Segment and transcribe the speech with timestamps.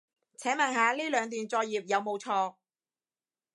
[0.35, 2.55] 請問下呢兩段作業有冇錯